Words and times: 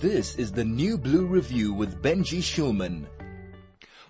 This 0.00 0.36
is 0.36 0.52
the 0.52 0.64
New 0.64 0.96
Blue 0.96 1.26
Review 1.26 1.72
with 1.72 2.00
Benji 2.00 2.38
Shulman. 2.38 3.06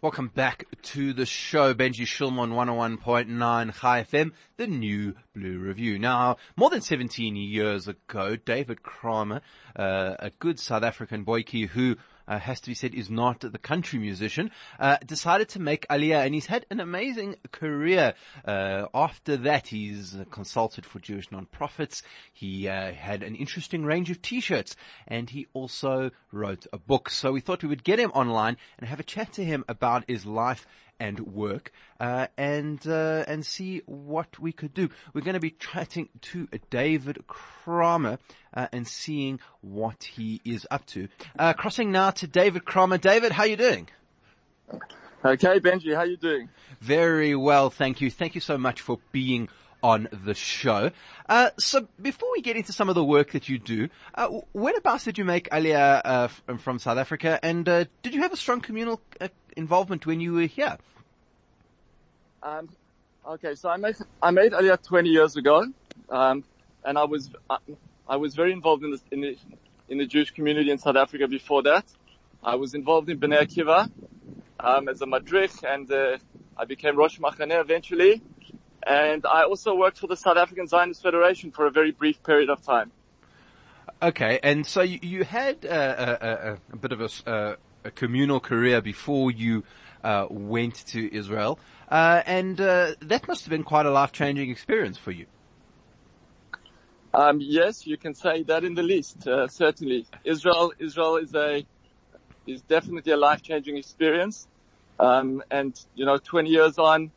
Welcome 0.02 0.28
back 0.28 0.66
to 0.82 1.14
the 1.14 1.24
show, 1.24 1.72
Benji 1.72 2.04
Shulman 2.04 2.52
101.9 2.52 3.80
Chai 3.80 4.02
FM, 4.02 4.32
the 4.58 4.66
New 4.66 5.14
Blue 5.38 5.58
Review. 5.58 6.00
Now, 6.00 6.36
more 6.56 6.68
than 6.68 6.80
17 6.80 7.36
years 7.36 7.86
ago, 7.86 8.34
David 8.34 8.82
Kramer, 8.82 9.40
uh, 9.76 10.16
a 10.18 10.30
good 10.30 10.58
South 10.58 10.82
African 10.82 11.24
boykie 11.24 11.68
who 11.68 11.96
uh, 12.26 12.38
has 12.38 12.60
to 12.60 12.68
be 12.68 12.74
said 12.74 12.92
is 12.94 13.08
not 13.08 13.40
the 13.40 13.58
country 13.58 14.00
musician, 14.00 14.50
uh, 14.80 14.96
decided 15.06 15.48
to 15.50 15.60
make 15.60 15.86
Aliyah 15.88 16.24
and 16.24 16.34
he's 16.34 16.46
had 16.46 16.66
an 16.70 16.80
amazing 16.80 17.36
career. 17.52 18.14
Uh, 18.44 18.86
after 18.92 19.36
that, 19.36 19.68
he's 19.68 20.16
consulted 20.30 20.84
for 20.84 20.98
Jewish 20.98 21.30
non-profits. 21.30 22.02
He 22.32 22.68
uh, 22.68 22.92
had 22.92 23.22
an 23.22 23.36
interesting 23.36 23.84
range 23.84 24.10
of 24.10 24.20
t-shirts 24.20 24.74
and 25.06 25.30
he 25.30 25.46
also 25.52 26.10
wrote 26.32 26.66
a 26.72 26.78
book. 26.78 27.10
So 27.10 27.32
we 27.32 27.40
thought 27.40 27.62
we 27.62 27.68
would 27.68 27.84
get 27.84 28.00
him 28.00 28.10
online 28.10 28.56
and 28.78 28.88
have 28.88 29.00
a 29.00 29.04
chat 29.04 29.32
to 29.34 29.44
him 29.44 29.64
about 29.68 30.04
his 30.08 30.26
life 30.26 30.66
and 31.00 31.20
work, 31.20 31.72
uh, 32.00 32.26
and 32.36 32.86
uh, 32.86 33.24
and 33.26 33.44
see 33.44 33.82
what 33.86 34.38
we 34.38 34.52
could 34.52 34.74
do. 34.74 34.88
We're 35.12 35.22
going 35.22 35.34
to 35.34 35.40
be 35.40 35.50
chatting 35.50 36.08
to 36.22 36.48
David 36.70 37.24
Kramer 37.26 38.18
uh, 38.54 38.68
and 38.72 38.86
seeing 38.86 39.40
what 39.60 40.04
he 40.04 40.40
is 40.44 40.66
up 40.70 40.86
to. 40.86 41.08
Uh, 41.38 41.52
crossing 41.52 41.92
now 41.92 42.10
to 42.10 42.26
David 42.26 42.64
Kramer. 42.64 42.98
David, 42.98 43.32
how 43.32 43.44
are 43.44 43.48
you 43.48 43.56
doing? 43.56 43.88
Okay, 45.24 45.58
Benji, 45.58 45.94
how 45.94 46.00
are 46.00 46.06
you 46.06 46.16
doing? 46.16 46.48
Very 46.80 47.34
well, 47.34 47.70
thank 47.70 48.00
you. 48.00 48.10
Thank 48.10 48.34
you 48.34 48.40
so 48.40 48.56
much 48.56 48.80
for 48.80 48.98
being 49.10 49.48
on 49.82 50.08
the 50.24 50.34
show. 50.34 50.90
Uh, 51.28 51.50
so 51.58 51.88
before 52.00 52.30
we 52.32 52.40
get 52.40 52.56
into 52.56 52.72
some 52.72 52.88
of 52.88 52.94
the 52.94 53.04
work 53.04 53.32
that 53.32 53.48
you 53.48 53.58
do, 53.58 53.88
uh, 54.14 54.28
whenabouts 54.54 55.04
did 55.04 55.18
you 55.18 55.24
make 55.24 55.48
Aliyah 55.50 56.00
uh, 56.04 56.28
from 56.58 56.78
South 56.78 56.98
Africa, 56.98 57.38
and 57.42 57.68
uh, 57.68 57.84
did 58.02 58.14
you 58.14 58.22
have 58.22 58.32
a 58.32 58.36
strong 58.36 58.60
communal 58.60 59.00
uh, 59.20 59.28
involvement 59.58 60.06
when 60.06 60.20
you 60.20 60.32
were 60.32 60.46
here? 60.46 60.78
Um, 62.42 62.68
okay, 63.26 63.54
so 63.56 63.68
I 63.68 63.76
made 63.76 63.96
I 64.22 64.30
made 64.30 64.52
Aliyah 64.52 64.82
20 64.82 65.10
years 65.10 65.36
ago, 65.36 65.66
um, 66.08 66.44
and 66.84 66.96
I 66.96 67.04
was 67.04 67.30
I, 67.50 67.58
I, 68.08 68.16
was 68.16 68.34
very 68.34 68.52
involved 68.52 68.84
in 68.84 68.92
the, 68.92 69.00
in 69.10 69.20
the 69.20 69.36
in 69.88 69.98
the 69.98 70.06
Jewish 70.06 70.30
community 70.30 70.70
in 70.70 70.78
South 70.78 70.96
Africa 70.96 71.26
before 71.26 71.62
that. 71.64 71.84
I 72.42 72.54
was 72.54 72.74
involved 72.74 73.10
in 73.10 73.18
Bnei 73.18 73.42
Akiva 73.42 73.90
um, 74.60 74.88
as 74.88 75.02
a 75.02 75.06
madrich, 75.06 75.64
and 75.64 75.90
uh, 75.90 76.18
I 76.56 76.64
became 76.64 76.96
Rosh 76.96 77.18
Machaneh 77.18 77.60
eventually. 77.60 78.22
And 78.86 79.26
I 79.26 79.42
also 79.42 79.74
worked 79.74 79.98
for 79.98 80.06
the 80.06 80.16
South 80.16 80.36
African 80.36 80.68
Zionist 80.68 81.02
Federation 81.02 81.50
for 81.50 81.66
a 81.66 81.70
very 81.70 81.90
brief 81.90 82.22
period 82.22 82.48
of 82.48 82.62
time. 82.62 82.92
Okay, 84.00 84.38
and 84.44 84.64
so 84.64 84.82
you, 84.82 85.00
you 85.02 85.24
had 85.24 85.64
a, 85.64 86.58
a, 86.70 86.72
a, 86.72 86.76
bit 86.76 86.92
of 86.92 87.00
a, 87.00 87.56
a 87.88 87.90
communal 87.90 88.38
career 88.38 88.80
before 88.80 89.30
you 89.30 89.64
uh, 90.04 90.26
went 90.30 90.86
to 90.86 91.00
Israel, 91.20 91.58
uh, 91.90 92.22
and 92.26 92.60
uh, 92.60 92.94
that 93.00 93.26
must 93.26 93.44
have 93.44 93.50
been 93.50 93.64
quite 93.64 93.86
a 93.86 93.90
life-changing 93.90 94.48
experience 94.50 94.98
for 94.98 95.10
you. 95.10 95.26
Um, 97.14 97.38
yes, 97.40 97.86
you 97.86 97.96
can 97.96 98.14
say 98.14 98.42
that 98.44 98.62
in 98.64 98.74
the 98.74 98.82
least. 98.82 99.26
Uh, 99.26 99.48
certainly, 99.48 100.06
Israel 100.24 100.72
Israel 100.78 101.16
is 101.16 101.34
a 101.34 101.66
is 102.46 102.60
definitely 102.62 103.12
a 103.12 103.16
life-changing 103.16 103.76
experience, 103.76 104.46
um, 105.00 105.42
and 105.50 105.72
you 105.94 106.04
know, 106.04 106.18
20 106.18 106.48
years 106.50 106.78
on, 106.78 107.10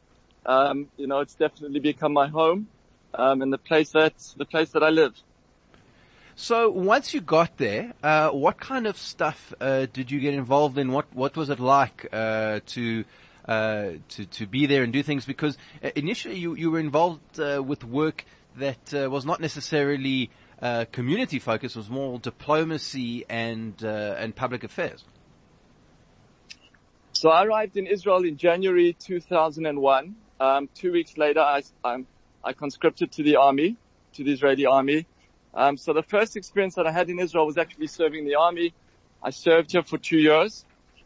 um, 0.45 0.87
you 0.97 1.07
know, 1.07 1.19
it's 1.19 1.35
definitely 1.35 1.79
become 1.79 2.13
my 2.13 2.27
home, 2.27 2.67
um, 3.13 3.41
and 3.41 3.51
the 3.51 3.63
place 3.69 3.91
that 3.91 4.15
the 4.37 4.45
place 4.45 4.69
that 4.71 4.83
I 4.83 4.89
live. 4.89 5.15
So 6.35 6.69
once 6.69 7.13
you 7.13 7.21
got 7.21 7.57
there, 7.57 7.93
uh, 8.03 8.29
what 8.29 8.59
kind 8.59 8.87
of 8.87 8.97
stuff 8.97 9.53
uh, 9.59 9.87
did 9.91 10.11
you 10.11 10.19
get 10.19 10.33
involved 10.33 10.77
in? 10.77 10.91
What 10.91 11.13
what 11.13 11.35
was 11.35 11.49
it 11.49 11.59
like 11.59 12.07
uh, 12.11 12.61
to 12.67 13.03
uh, 13.47 13.89
to 14.09 14.25
to 14.25 14.47
be 14.47 14.65
there 14.65 14.83
and 14.83 14.93
do 14.93 15.03
things? 15.03 15.25
Because 15.25 15.57
uh, 15.83 15.89
initially 15.95 16.37
you 16.37 16.55
you 16.55 16.71
were 16.71 16.79
involved 16.79 17.39
uh, 17.39 17.61
with 17.61 17.83
work 17.83 18.25
that 18.57 18.93
was 18.93 19.25
not 19.25 19.39
necessarily 19.39 20.29
community 20.91 21.39
focused; 21.39 21.75
was 21.75 21.89
more 21.89 22.19
diplomacy 22.19 23.25
and 23.29 23.81
and 23.83 24.35
public 24.35 24.63
affairs. 24.63 25.03
So 27.13 27.29
I 27.29 27.45
arrived 27.45 27.77
in 27.77 27.87
Israel 27.87 28.23
in 28.23 28.37
January 28.37 28.95
2001. 28.99 30.15
Um, 30.39 30.69
two 30.73 30.91
weeks 30.91 31.17
later, 31.17 31.39
I, 31.39 31.61
I 32.43 32.53
conscripted 32.53 33.11
to 33.11 33.21
the 33.23 33.35
army, 33.35 33.77
to 34.13 34.23
the 34.23 34.31
Israeli 34.31 34.65
army. 34.65 35.05
Um, 35.53 35.77
so 35.77 35.93
the 35.93 36.03
first 36.03 36.37
experience 36.37 36.75
that 36.75 36.87
I 36.87 36.91
had 36.91 37.09
in 37.09 37.19
Israel 37.19 37.45
was 37.45 37.57
actually 37.57 37.87
serving 37.87 38.25
the 38.25 38.35
army. 38.35 38.73
I 39.21 39.31
served 39.31 39.71
here 39.71 39.83
for 39.83 39.97
two 39.97 40.17
years. 40.17 40.65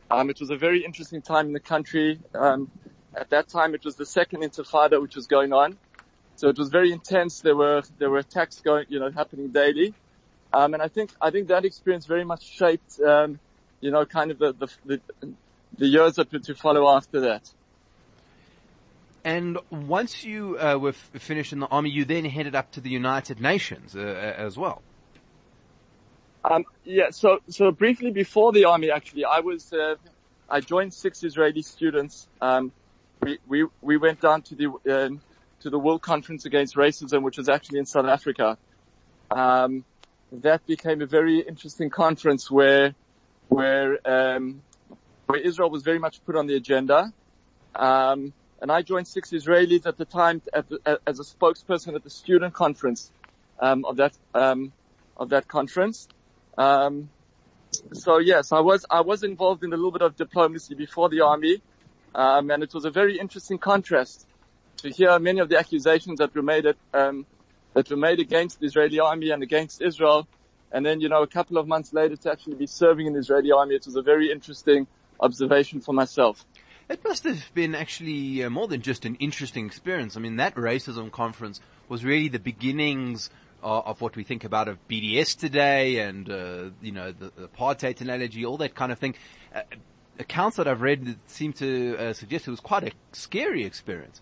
Um, 0.09 0.29
it 0.29 0.39
was 0.39 0.51
a 0.51 0.55
very 0.57 0.85
interesting 0.85 1.21
time 1.21 1.47
in 1.47 1.53
the 1.53 1.59
country. 1.59 2.19
Um, 2.33 2.69
at 3.15 3.29
that 3.31 3.47
time, 3.47 3.73
it 3.73 3.83
was 3.83 3.95
the 3.95 4.05
second 4.05 4.41
Intifada 4.41 5.01
which 5.01 5.15
was 5.15 5.27
going 5.27 5.51
on. 5.51 5.77
So 6.35 6.49
it 6.49 6.57
was 6.57 6.69
very 6.69 6.91
intense. 6.91 7.41
There 7.41 7.55
were 7.55 7.81
there 7.97 8.09
were 8.09 8.19
attacks 8.19 8.59
going, 8.59 8.85
you 8.89 8.99
know, 8.99 9.09
happening 9.09 9.49
daily. 9.49 9.93
Um, 10.53 10.73
and 10.73 10.83
I 10.83 10.89
think 10.89 11.11
I 11.21 11.31
think 11.31 11.47
that 11.47 11.65
experience 11.65 12.05
very 12.05 12.25
much 12.25 12.43
shaped, 12.43 12.99
um, 12.99 13.39
you 13.79 13.91
know, 13.91 14.05
kind 14.05 14.31
of 14.31 14.39
the 14.39 14.53
the, 14.53 14.67
the, 14.85 15.01
the 15.77 15.87
years 15.87 16.15
that 16.15 16.31
were 16.31 16.39
to 16.39 16.55
follow 16.55 16.87
after 16.95 17.21
that. 17.21 17.49
And 19.25 19.57
once 19.71 20.23
you 20.23 20.59
uh, 20.59 20.77
were 20.77 20.89
f- 20.89 21.09
finished 21.17 21.51
in 21.51 21.59
the 21.59 21.65
army, 21.65 21.89
you 21.89 22.05
then 22.05 22.25
headed 22.25 22.53
up 22.53 22.71
to 22.73 22.79
the 22.79 22.91
United 22.91 23.41
Nations 23.41 23.95
uh, 23.95 23.99
as 23.99 24.55
well. 24.55 24.83
Um, 26.45 26.63
yeah. 26.83 27.09
So, 27.09 27.39
so 27.49 27.71
briefly 27.71 28.11
before 28.11 28.51
the 28.51 28.65
army, 28.65 28.91
actually, 28.91 29.25
I 29.25 29.39
was 29.39 29.73
uh, 29.73 29.95
I 30.47 30.59
joined 30.59 30.93
six 30.93 31.23
Israeli 31.23 31.63
students. 31.63 32.27
Um, 32.39 32.71
we 33.19 33.39
we 33.47 33.65
we 33.81 33.97
went 33.97 34.21
down 34.21 34.43
to 34.43 34.55
the 34.55 34.67
um, 34.95 35.21
to 35.61 35.71
the 35.71 35.79
World 35.79 36.03
Conference 36.03 36.45
Against 36.45 36.75
Racism, 36.75 37.23
which 37.23 37.37
was 37.39 37.49
actually 37.49 37.79
in 37.79 37.87
South 37.87 38.05
Africa. 38.05 38.59
Um, 39.31 39.83
that 40.31 40.67
became 40.67 41.01
a 41.01 41.07
very 41.07 41.39
interesting 41.39 41.89
conference 41.89 42.51
where 42.51 42.93
where 43.47 43.97
um, 44.05 44.61
where 45.25 45.39
Israel 45.39 45.71
was 45.71 45.81
very 45.81 45.97
much 45.97 46.23
put 46.25 46.35
on 46.35 46.45
the 46.45 46.55
agenda. 46.55 47.11
Um, 47.73 48.33
and 48.61 48.71
I 48.71 48.81
joined 48.81 49.07
six 49.07 49.31
Israelis 49.31 49.85
at 49.85 49.97
the 49.97 50.05
time 50.05 50.41
the, 50.53 50.99
as 51.05 51.19
a 51.19 51.23
spokesperson 51.23 51.95
at 51.95 52.03
the 52.03 52.09
student 52.09 52.53
conference 52.53 53.11
um, 53.59 53.85
of 53.85 53.97
that 53.97 54.13
um, 54.33 54.71
of 55.17 55.29
that 55.29 55.47
conference. 55.47 56.07
Um, 56.57 57.09
so 57.93 58.17
yes, 58.19 58.51
I 58.51 58.59
was 58.59 58.85
I 58.89 59.01
was 59.01 59.23
involved 59.23 59.63
in 59.63 59.73
a 59.73 59.75
little 59.75 59.91
bit 59.91 60.01
of 60.01 60.15
diplomacy 60.15 60.75
before 60.75 61.09
the 61.09 61.21
army, 61.21 61.61
um, 62.13 62.49
and 62.51 62.63
it 62.63 62.73
was 62.73 62.85
a 62.85 62.91
very 62.91 63.19
interesting 63.19 63.57
contrast 63.57 64.25
to 64.77 64.89
hear 64.89 65.17
many 65.19 65.39
of 65.39 65.49
the 65.49 65.57
accusations 65.57 66.19
that 66.19 66.35
were 66.35 66.41
made 66.41 66.65
at, 66.65 66.75
um, 66.93 67.25
that 67.73 67.89
were 67.89 67.97
made 67.97 68.19
against 68.19 68.59
the 68.59 68.65
Israeli 68.65 68.99
army 68.99 69.31
and 69.31 69.43
against 69.43 69.81
Israel, 69.81 70.27
and 70.71 70.85
then 70.85 71.01
you 71.01 71.09
know 71.09 71.23
a 71.23 71.27
couple 71.27 71.57
of 71.57 71.67
months 71.67 71.93
later 71.93 72.15
to 72.15 72.31
actually 72.31 72.55
be 72.55 72.67
serving 72.67 73.07
in 73.07 73.13
the 73.13 73.19
Israeli 73.19 73.51
army. 73.51 73.75
It 73.75 73.85
was 73.85 73.95
a 73.95 74.01
very 74.01 74.31
interesting 74.31 74.87
observation 75.19 75.81
for 75.81 75.93
myself. 75.93 76.45
It 76.87 77.03
must 77.03 77.23
have 77.23 77.51
been 77.53 77.73
actually 77.73 78.43
uh, 78.43 78.49
more 78.49 78.67
than 78.67 78.81
just 78.81 79.05
an 79.05 79.15
interesting 79.15 79.65
experience. 79.65 80.15
I 80.15 80.19
mean, 80.19 80.35
that 80.35 80.55
racism 80.55 81.11
conference 81.11 81.59
was 81.89 82.05
really 82.05 82.27
the 82.27 82.39
beginnings 82.39 83.31
of, 83.63 83.87
of 83.87 84.01
what 84.01 84.15
we 84.15 84.23
think 84.23 84.43
about 84.43 84.67
of 84.67 84.77
BDS 84.87 85.37
today 85.37 85.99
and, 85.99 86.29
uh, 86.29 86.69
you 86.81 86.91
know, 86.91 87.11
the, 87.11 87.31
the, 87.35 87.47
apartheid 87.47 88.01
analogy, 88.01 88.45
all 88.45 88.57
that 88.57 88.75
kind 88.75 88.91
of 88.91 88.99
thing. 88.99 89.15
Uh, 89.53 89.61
accounts 90.19 90.57
that 90.57 90.67
I've 90.67 90.81
read 90.81 91.17
seem 91.25 91.53
to 91.53 91.97
uh, 91.97 92.13
suggest 92.13 92.47
it 92.47 92.51
was 92.51 92.59
quite 92.59 92.83
a 92.83 92.91
scary 93.13 93.65
experience. 93.65 94.21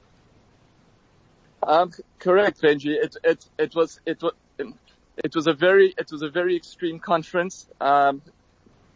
Um, 1.61 1.91
correct, 2.19 2.61
Benji. 2.61 2.95
It, 2.95 3.17
it, 3.23 3.45
it 3.57 3.75
was, 3.75 3.99
it 4.05 4.21
was, 4.21 4.33
it 5.17 5.35
was 5.35 5.47
a 5.47 5.53
very, 5.53 5.93
it 5.97 6.11
was 6.11 6.21
a 6.21 6.29
very 6.29 6.55
extreme 6.55 6.99
conference. 6.99 7.67
Um, 7.81 8.21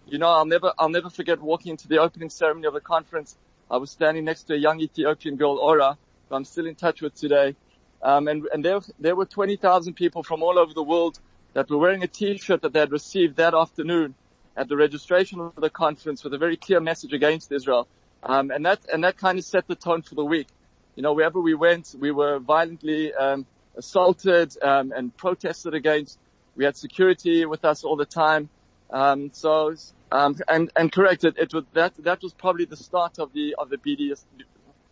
you 0.06 0.19
know, 0.19 0.30
I'll 0.30 0.45
never, 0.45 0.71
I'll 0.80 0.89
never 0.89 1.09
forget 1.09 1.41
walking 1.41 1.71
into 1.71 1.89
the 1.89 1.97
opening 1.97 2.30
ceremony 2.30 2.68
of 2.68 2.74
the 2.74 2.80
conference 2.80 3.36
I 3.69 3.77
was 3.77 3.91
standing 3.91 4.25
next 4.25 4.43
to 4.43 4.53
a 4.53 4.57
young 4.57 4.79
Ethiopian 4.79 5.35
girl, 5.35 5.57
Ora, 5.57 5.97
who 6.29 6.35
I'm 6.35 6.45
still 6.45 6.65
in 6.65 6.75
touch 6.75 7.01
with 7.01 7.15
today. 7.15 7.55
Um, 8.01 8.27
and, 8.27 8.47
and 8.53 8.63
there, 8.63 8.79
there 8.99 9.15
were 9.15 9.25
20,000 9.25 9.93
people 9.93 10.23
from 10.23 10.41
all 10.41 10.57
over 10.57 10.73
the 10.73 10.83
world 10.83 11.19
that 11.53 11.69
were 11.69 11.77
wearing 11.77 12.03
a 12.03 12.07
t-shirt 12.07 12.61
that 12.61 12.73
they 12.73 12.79
had 12.79 12.91
received 12.91 13.37
that 13.37 13.53
afternoon 13.53 14.15
at 14.55 14.69
the 14.69 14.77
registration 14.77 15.39
of 15.39 15.55
the 15.55 15.69
conference 15.69 16.23
with 16.23 16.33
a 16.33 16.37
very 16.37 16.55
clear 16.55 16.79
message 16.79 17.13
against 17.13 17.51
Israel. 17.51 17.87
Um, 18.23 18.51
and 18.51 18.65
that, 18.65 18.79
and 18.91 19.03
that 19.03 19.17
kind 19.17 19.37
of 19.37 19.43
set 19.43 19.67
the 19.67 19.75
tone 19.75 20.01
for 20.01 20.15
the 20.15 20.25
week. 20.25 20.47
You 20.95 21.03
know, 21.03 21.13
wherever 21.13 21.39
we 21.39 21.53
went, 21.53 21.93
we 21.99 22.11
were 22.11 22.39
violently, 22.39 23.13
um, 23.13 23.45
assaulted, 23.75 24.55
um, 24.63 24.91
and 24.95 25.15
protested 25.15 25.73
against. 25.73 26.17
We 26.55 26.65
had 26.65 26.75
security 26.75 27.45
with 27.45 27.65
us 27.65 27.83
all 27.83 27.95
the 27.95 28.05
time. 28.05 28.49
Um, 28.89 29.31
so 29.33 29.75
um, 30.12 30.38
and, 30.48 30.71
and 30.75 30.92
correct, 30.92 31.24
it, 31.24 31.38
it 31.38 31.54
was, 31.54 31.63
that, 31.74 31.94
that 32.04 32.21
was 32.21 32.33
probably 32.33 32.65
the 32.65 32.77
start 32.77 33.19
of 33.19 33.33
the, 33.33 33.56
of 33.56 33.69
the 33.69 33.77
BDS, 33.77 34.24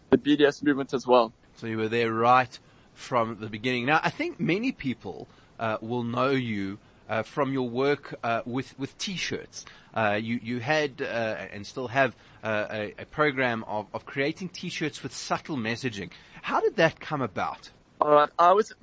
the 0.09 0.17
BDS 0.17 0.63
movement 0.63 0.93
as 0.93 1.05
well. 1.07 1.33
So 1.55 1.67
you 1.67 1.77
were 1.77 1.89
there 1.89 2.11
right 2.11 2.57
from 2.93 3.37
the 3.39 3.47
beginning. 3.47 3.85
Now, 3.85 3.99
I 4.03 4.09
think 4.09 4.39
many 4.39 4.71
people, 4.71 5.27
uh, 5.59 5.77
will 5.81 6.03
know 6.03 6.31
you, 6.31 6.77
uh, 7.09 7.23
from 7.23 7.53
your 7.53 7.69
work 7.69 8.15
uh, 8.23 8.41
with 8.45 8.77
with 8.79 8.97
T-shirts. 8.97 9.65
Uh, 9.93 10.19
you 10.21 10.39
you 10.41 10.59
had 10.59 11.01
uh, 11.01 11.05
and 11.53 11.65
still 11.65 11.87
have 11.87 12.15
uh, 12.43 12.65
a, 12.69 12.93
a, 12.99 13.05
program 13.05 13.63
of, 13.65 13.87
of 13.93 14.05
creating 14.05 14.49
T-shirts 14.49 15.03
with 15.03 15.13
subtle 15.13 15.57
messaging. 15.57 16.09
How 16.41 16.61
did 16.61 16.75
that 16.77 16.99
come 16.99 17.21
about? 17.21 17.69
All 18.01 18.11
right, 18.11 18.29
I 18.37 18.53
was 18.53 18.73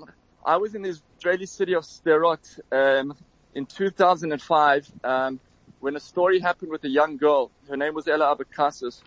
I 0.44 0.56
was 0.56 0.74
in 0.74 0.82
the 0.82 0.98
Israeli 1.18 1.46
city 1.46 1.74
of 1.74 1.84
Sderot 1.84 2.60
um, 2.70 3.14
in 3.54 3.66
2005 3.66 4.92
um, 5.04 5.40
when 5.82 5.96
a 5.96 6.00
story 6.00 6.38
happened 6.38 6.70
with 6.70 6.84
a 6.84 6.88
young 6.88 7.16
girl. 7.16 7.50
Her 7.68 7.76
name 7.76 7.92
was 7.92 8.06
Ella 8.06 8.36
Abukasis. 8.36 9.02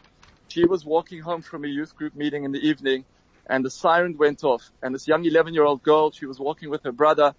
She 0.49 0.65
was 0.65 0.83
walking 0.83 1.21
home 1.21 1.41
from 1.41 1.63
a 1.63 1.69
youth 1.69 1.95
group 1.95 2.13
meeting 2.13 2.43
in 2.43 2.51
the 2.51 2.59
evening 2.59 3.05
and 3.49 3.63
the 3.63 3.71
siren 3.71 4.17
went 4.17 4.43
off 4.43 4.61
and 4.83 4.93
this 4.93 5.07
young 5.07 5.23
11 5.23 5.53
year 5.53 5.63
old 5.63 5.81
girl, 5.83 6.11
she 6.11 6.25
was 6.25 6.37
walking 6.37 6.69
with 6.69 6.83
her 6.83 6.91
brother. 6.91 7.33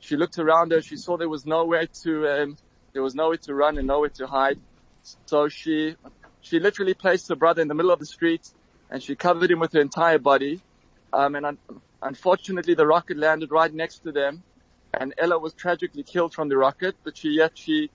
She 0.00 0.16
looked 0.16 0.40
around 0.40 0.72
her. 0.72 0.82
She 0.82 0.96
saw 0.96 1.16
there 1.16 1.28
was 1.28 1.46
nowhere 1.46 1.86
to, 2.02 2.26
um, 2.28 2.56
there 2.92 3.02
was 3.02 3.14
nowhere 3.14 3.38
to 3.44 3.54
run 3.54 3.78
and 3.78 3.86
nowhere 3.86 4.10
to 4.16 4.26
hide. 4.26 4.58
So 5.26 5.48
she, 5.48 5.94
she 6.40 6.58
literally 6.58 6.94
placed 6.94 7.28
her 7.28 7.36
brother 7.36 7.62
in 7.62 7.68
the 7.68 7.74
middle 7.76 7.92
of 7.92 8.00
the 8.00 8.06
street 8.06 8.44
and 8.90 9.00
she 9.00 9.14
covered 9.14 9.52
him 9.52 9.60
with 9.60 9.72
her 9.72 9.80
entire 9.80 10.18
body. 10.18 10.60
Um, 11.12 11.36
and 11.36 11.46
un- 11.46 11.58
unfortunately 12.02 12.74
the 12.74 12.88
rocket 12.88 13.18
landed 13.18 13.52
right 13.52 13.72
next 13.72 14.00
to 14.00 14.10
them 14.10 14.42
and 14.98 15.14
Ella 15.16 15.38
was 15.38 15.54
tragically 15.54 16.02
killed 16.02 16.34
from 16.34 16.48
the 16.48 16.56
rocket, 16.56 16.96
but 17.04 17.16
she 17.16 17.30
yet 17.30 17.52
she, 17.54 17.90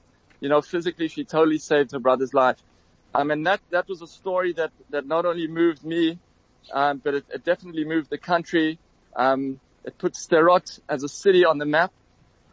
you 0.45 0.50
know, 0.50 0.62
physically 0.62 1.07
she 1.07 1.24
totally 1.24 1.57
saved 1.57 1.92
her 1.92 1.97
brother's 1.97 2.31
life. 2.31 2.57
Um, 3.15 3.31
and 3.31 3.47
that, 3.47 3.62
that 3.71 3.89
was 3.89 4.03
a 4.03 4.07
story 4.07 4.53
that, 4.53 4.69
that 4.92 5.07
not 5.07 5.25
only 5.25 5.47
moved 5.47 5.83
me, 5.83 6.19
um, 6.71 7.01
but 7.03 7.15
it, 7.15 7.25
it, 7.33 7.44
definitely 7.44 7.83
moved 7.83 8.12
the 8.12 8.19
country. 8.19 8.77
Um, 9.15 9.59
it 9.86 9.97
put 9.97 10.13
Sderot 10.13 10.80
as 10.88 11.01
a 11.01 11.09
city 11.09 11.45
on 11.45 11.57
the 11.57 11.65
map. 11.65 11.92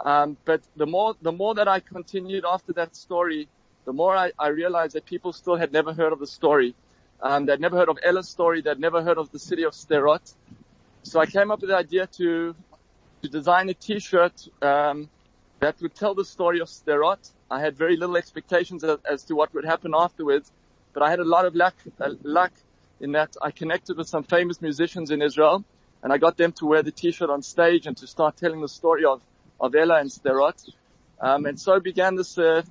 Um, 0.02 0.38
but 0.46 0.62
the 0.74 0.86
more, 0.86 1.16
the 1.20 1.32
more 1.32 1.54
that 1.56 1.68
I 1.68 1.80
continued 1.80 2.46
after 2.48 2.72
that 2.72 2.96
story, 2.96 3.46
the 3.84 3.92
more 3.92 4.16
I, 4.16 4.32
I 4.38 4.48
realized 4.48 4.94
that 4.94 5.04
people 5.04 5.34
still 5.34 5.56
had 5.56 5.70
never 5.70 5.92
heard 5.92 6.14
of 6.14 6.18
the 6.18 6.26
story. 6.26 6.74
Um, 7.20 7.44
they'd 7.44 7.60
never 7.60 7.76
heard 7.76 7.90
of 7.90 7.98
Ella's 8.02 8.30
story. 8.30 8.62
They'd 8.62 8.80
never 8.80 9.02
heard 9.02 9.18
of 9.18 9.30
the 9.32 9.38
city 9.38 9.64
of 9.64 9.74
Sderot. 9.74 10.34
So 11.02 11.20
I 11.20 11.26
came 11.26 11.50
up 11.50 11.60
with 11.60 11.68
the 11.68 11.76
idea 11.76 12.06
to, 12.06 12.54
to 13.20 13.28
design 13.28 13.68
a 13.68 13.74
t-shirt, 13.74 14.48
um, 14.62 15.10
that 15.62 15.80
would 15.80 15.94
tell 15.94 16.12
the 16.12 16.24
story 16.24 16.58
of 16.58 16.66
Sderot. 16.68 17.30
I 17.48 17.60
had 17.60 17.76
very 17.76 17.96
little 17.96 18.16
expectations 18.16 18.82
as, 18.82 18.98
as, 19.08 19.22
to 19.26 19.36
what 19.36 19.54
would 19.54 19.64
happen 19.64 19.92
afterwards, 19.94 20.50
but 20.92 21.04
I 21.04 21.10
had 21.10 21.20
a 21.20 21.24
lot 21.24 21.46
of 21.46 21.54
luck, 21.54 21.76
uh, 22.00 22.14
luck 22.24 22.52
in 23.00 23.12
that 23.12 23.36
I 23.40 23.52
connected 23.52 23.96
with 23.96 24.08
some 24.08 24.24
famous 24.24 24.60
musicians 24.60 25.12
in 25.12 25.22
Israel 25.22 25.64
and 26.02 26.12
I 26.12 26.18
got 26.18 26.36
them 26.36 26.50
to 26.54 26.66
wear 26.66 26.82
the 26.82 26.90
t-shirt 26.90 27.30
on 27.30 27.42
stage 27.42 27.86
and 27.86 27.96
to 27.98 28.08
start 28.08 28.36
telling 28.36 28.60
the 28.60 28.68
story 28.68 29.04
of, 29.04 29.22
of 29.60 29.72
Ella 29.76 30.00
and 30.00 30.10
Sderot. 30.10 30.68
Um, 31.20 31.46
and 31.46 31.60
so 31.60 31.78
began 31.78 32.16
this, 32.16 32.36
uh, 32.36 32.62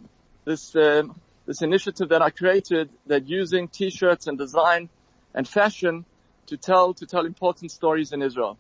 this, 0.44 0.76
um, 0.76 1.16
this 1.46 1.62
initiative 1.62 2.10
that 2.10 2.22
I 2.22 2.30
created 2.30 2.90
that 3.08 3.26
using 3.26 3.70
t-shirts 3.70 4.28
and 4.28 4.38
design 4.38 4.90
and 5.34 5.48
fashion 5.48 6.04
to 6.48 6.58
tell, 6.58 6.94
to 6.96 7.06
tell 7.06 7.26
important 7.26 7.72
stories 7.72 8.12
in 8.12 8.22
Israel. 8.22 8.58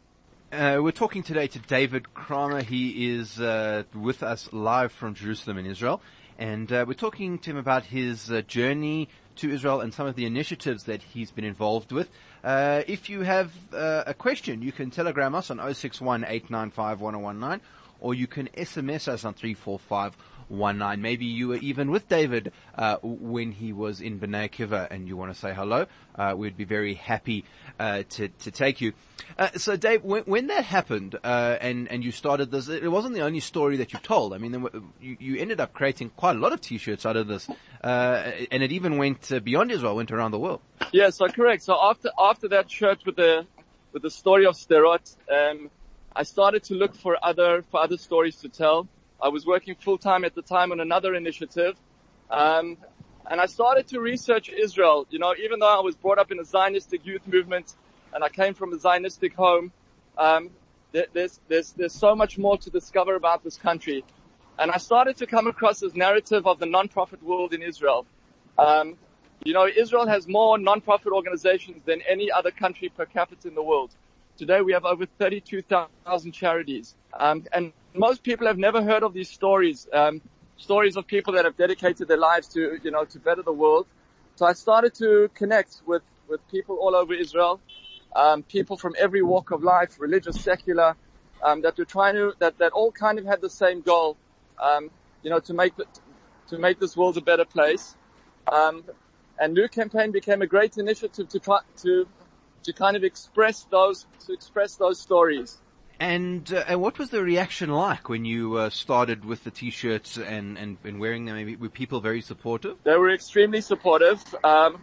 Uh, 0.51 0.81
we're 0.81 0.91
talking 0.91 1.23
today 1.23 1.47
to 1.47 1.59
David 1.59 2.13
Kramer. 2.13 2.61
He 2.61 3.09
is 3.09 3.39
uh, 3.39 3.83
with 3.95 4.21
us 4.21 4.49
live 4.51 4.91
from 4.91 5.13
Jerusalem 5.13 5.57
in 5.57 5.65
Israel. 5.65 6.01
And 6.37 6.69
uh, 6.73 6.83
we're 6.85 6.93
talking 6.93 7.39
to 7.39 7.51
him 7.51 7.55
about 7.55 7.85
his 7.85 8.29
uh, 8.29 8.41
journey 8.41 9.07
to 9.37 9.49
Israel 9.49 9.79
and 9.79 9.93
some 9.93 10.07
of 10.07 10.17
the 10.17 10.25
initiatives 10.25 10.83
that 10.83 11.01
he's 11.03 11.31
been 11.31 11.45
involved 11.45 11.93
with. 11.93 12.09
Uh, 12.43 12.81
if 12.85 13.09
you 13.09 13.21
have 13.21 13.53
uh, 13.71 14.03
a 14.05 14.13
question, 14.13 14.61
you 14.61 14.73
can 14.73 14.91
telegram 14.91 15.35
us 15.35 15.51
on 15.51 15.73
061 15.73 16.25
or 18.01 18.13
you 18.13 18.27
can 18.27 18.49
SMS 18.49 19.07
us 19.07 19.23
on 19.23 19.33
345 19.33 20.17
one 20.51 20.77
nine. 20.77 21.01
Maybe 21.01 21.25
you 21.25 21.49
were 21.49 21.55
even 21.55 21.89
with 21.91 22.07
David 22.07 22.51
uh, 22.77 22.97
when 23.01 23.51
he 23.51 23.73
was 23.73 24.01
in 24.01 24.19
Akiva, 24.19 24.87
and 24.91 25.07
you 25.07 25.17
want 25.17 25.33
to 25.33 25.39
say 25.39 25.53
hello. 25.53 25.87
Uh, 26.15 26.33
we'd 26.35 26.57
be 26.57 26.65
very 26.65 26.93
happy 26.93 27.45
uh, 27.79 28.03
to 28.09 28.27
to 28.27 28.51
take 28.51 28.81
you. 28.81 28.93
Uh, 29.37 29.49
so, 29.55 29.75
Dave, 29.75 30.03
when, 30.03 30.23
when 30.23 30.47
that 30.47 30.65
happened, 30.65 31.17
uh, 31.23 31.57
and 31.61 31.87
and 31.89 32.03
you 32.03 32.11
started 32.11 32.51
this, 32.51 32.67
it 32.67 32.91
wasn't 32.91 33.13
the 33.13 33.21
only 33.21 33.39
story 33.39 33.77
that 33.77 33.93
you 33.93 33.99
told. 33.99 34.33
I 34.33 34.37
mean, 34.37 34.61
were, 34.61 34.71
you 34.99 35.17
you 35.19 35.37
ended 35.37 35.59
up 35.59 35.73
creating 35.73 36.11
quite 36.15 36.35
a 36.35 36.39
lot 36.39 36.51
of 36.51 36.61
T-shirts 36.61 37.05
out 37.05 37.15
of 37.15 37.27
this, 37.27 37.49
uh, 37.83 38.31
and 38.51 38.61
it 38.61 38.71
even 38.71 38.97
went 38.97 39.31
beyond 39.43 39.71
Israel, 39.71 39.95
went 39.95 40.11
around 40.11 40.31
the 40.31 40.39
world. 40.39 40.61
Yeah, 40.91 41.09
so 41.11 41.27
correct. 41.27 41.63
So 41.63 41.77
after 41.81 42.09
after 42.19 42.49
that 42.49 42.69
shirt 42.69 43.05
with 43.05 43.15
the 43.15 43.45
with 43.93 44.01
the 44.01 44.11
story 44.11 44.45
of 44.45 44.55
Sderot, 44.55 45.15
um, 45.31 45.69
I 46.13 46.23
started 46.23 46.63
to 46.65 46.73
look 46.73 46.93
for 46.93 47.17
other 47.23 47.63
for 47.71 47.81
other 47.81 47.97
stories 47.97 48.35
to 48.37 48.49
tell. 48.49 48.87
I 49.21 49.29
was 49.29 49.45
working 49.45 49.75
full 49.75 49.97
time 49.97 50.25
at 50.25 50.33
the 50.33 50.41
time 50.41 50.71
on 50.71 50.79
another 50.79 51.13
initiative. 51.13 51.75
Um, 52.29 52.77
and 53.29 53.39
I 53.39 53.45
started 53.45 53.87
to 53.89 53.99
research 53.99 54.49
Israel. 54.49 55.05
You 55.09 55.19
know, 55.19 55.35
even 55.41 55.59
though 55.59 55.77
I 55.77 55.81
was 55.81 55.95
brought 55.95 56.17
up 56.17 56.31
in 56.31 56.39
a 56.39 56.43
Zionistic 56.43 57.05
youth 57.05 57.21
movement 57.27 57.75
and 58.13 58.23
I 58.23 58.29
came 58.29 58.53
from 58.53 58.73
a 58.73 58.77
Zionistic 58.77 59.33
home, 59.33 59.71
um, 60.17 60.49
there's, 60.91 61.39
there's, 61.47 61.71
there's 61.73 61.93
so 61.93 62.15
much 62.15 62.37
more 62.37 62.57
to 62.57 62.69
discover 62.69 63.15
about 63.15 63.43
this 63.43 63.57
country. 63.57 64.03
And 64.59 64.71
I 64.71 64.77
started 64.77 65.17
to 65.17 65.27
come 65.27 65.47
across 65.47 65.79
this 65.79 65.95
narrative 65.95 66.45
of 66.47 66.59
the 66.59 66.65
non-profit 66.65 67.23
world 67.23 67.53
in 67.53 67.61
Israel. 67.61 68.05
Um, 68.57 68.97
you 69.43 69.53
know, 69.53 69.67
Israel 69.67 70.07
has 70.07 70.27
more 70.27 70.57
non-profit 70.57 71.11
organizations 71.11 71.81
than 71.85 72.01
any 72.07 72.29
other 72.31 72.51
country 72.51 72.89
per 72.89 73.05
capita 73.05 73.47
in 73.47 73.55
the 73.55 73.63
world. 73.63 73.91
Today 74.37 74.61
we 74.61 74.73
have 74.73 74.85
over 74.85 75.05
32,000 75.05 76.31
charities. 76.31 76.95
Um, 77.17 77.45
and 77.53 77.71
most 77.93 78.23
people 78.23 78.47
have 78.47 78.57
never 78.57 78.81
heard 78.81 79.03
of 79.03 79.13
these 79.13 79.29
stories, 79.29 79.87
um, 79.91 80.21
stories 80.57 80.95
of 80.95 81.07
people 81.07 81.33
that 81.33 81.45
have 81.45 81.57
dedicated 81.57 82.07
their 82.07 82.17
lives 82.17 82.47
to, 82.49 82.79
you 82.83 82.91
know, 82.91 83.05
to 83.05 83.19
better 83.19 83.41
the 83.41 83.53
world. 83.53 83.85
So 84.35 84.45
I 84.45 84.53
started 84.53 84.93
to 84.95 85.29
connect 85.33 85.81
with, 85.85 86.03
with 86.27 86.39
people 86.49 86.77
all 86.77 86.95
over 86.95 87.13
Israel, 87.13 87.59
um, 88.15 88.43
people 88.43 88.77
from 88.77 88.95
every 88.97 89.21
walk 89.21 89.51
of 89.51 89.63
life, 89.63 89.99
religious, 89.99 90.41
secular, 90.41 90.95
um, 91.43 91.61
that 91.61 91.77
were 91.77 91.85
trying 91.85 92.15
to, 92.15 92.33
that, 92.39 92.57
that 92.59 92.71
all 92.71 92.91
kind 92.91 93.19
of 93.19 93.25
had 93.25 93.41
the 93.41 93.49
same 93.49 93.81
goal, 93.81 94.15
um, 94.59 94.89
you 95.23 95.29
know, 95.29 95.39
to 95.39 95.53
make, 95.53 95.73
to 96.47 96.57
make 96.57 96.79
this 96.79 96.95
world 96.95 97.17
a 97.17 97.21
better 97.21 97.45
place. 97.45 97.95
Um, 98.51 98.83
and 99.39 99.53
New 99.53 99.67
Campaign 99.67 100.11
became 100.11 100.41
a 100.41 100.47
great 100.47 100.77
initiative 100.77 101.27
to 101.29 101.39
try, 101.39 101.59
to, 101.81 102.07
to 102.63 102.73
kind 102.73 102.95
of 102.95 103.03
express 103.03 103.63
those, 103.71 104.05
to 104.27 104.33
express 104.33 104.75
those 104.75 104.99
stories. 104.99 105.57
And, 106.01 106.51
uh, 106.51 106.63
and 106.67 106.81
what 106.81 106.97
was 106.97 107.11
the 107.11 107.21
reaction 107.21 107.69
like 107.69 108.09
when 108.09 108.25
you 108.25 108.55
uh, 108.55 108.71
started 108.71 109.23
with 109.23 109.43
the 109.43 109.51
t-shirts 109.51 110.17
and, 110.17 110.57
and, 110.57 110.77
and 110.83 110.99
wearing 110.99 111.25
them? 111.25 111.57
Were 111.59 111.69
people 111.69 112.01
very 112.01 112.21
supportive? 112.21 112.77
They 112.83 112.97
were 112.97 113.13
extremely 113.13 113.61
supportive. 113.61 114.19
Um, 114.43 114.79